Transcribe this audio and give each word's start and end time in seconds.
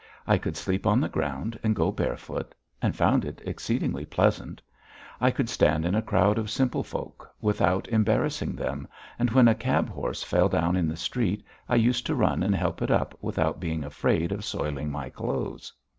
I 0.25 0.39
could 0.39 0.57
sleep 0.57 0.87
on 0.87 0.99
the 0.99 1.07
ground 1.09 1.59
and 1.61 1.75
go 1.75 1.91
barefoot 1.91 2.55
and 2.81 2.95
found 2.95 3.23
it 3.23 3.39
exceedingly 3.45 4.03
pleasant. 4.03 4.59
I 5.19 5.29
could 5.29 5.47
stand 5.47 5.85
in 5.85 5.93
a 5.93 6.01
crowd 6.01 6.39
of 6.39 6.49
simple 6.49 6.81
folks, 6.81 7.27
without 7.39 7.87
embarrassing 7.89 8.55
them, 8.55 8.87
and 9.19 9.29
when 9.29 9.47
a 9.47 9.53
cab 9.53 9.89
horse 9.89 10.23
fell 10.23 10.49
down 10.49 10.75
in 10.75 10.87
the 10.87 10.97
street, 10.97 11.45
I 11.69 11.75
used 11.75 12.07
to 12.07 12.15
run 12.15 12.41
and 12.41 12.55
help 12.55 12.81
it 12.81 12.89
up 12.89 13.15
without 13.21 13.59
being 13.59 13.83
afraid 13.83 14.31
of 14.31 14.43
soiling 14.43 14.89
my 14.91 15.11
clothes. 15.11 15.71